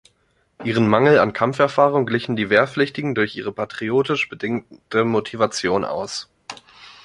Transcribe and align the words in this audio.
Ihren 0.63 0.87
Mangel 0.87 1.19
an 1.19 1.31
Kampferfahrung 1.31 2.07
glichen 2.07 2.35
die 2.35 2.49
Wehrpflichtigen 2.49 3.13
durch 3.13 3.35
ihre 3.35 3.51
patriotisch 3.51 4.29
bedingte 4.29 5.05
Motivation 5.05 5.85
aus. 5.85 6.27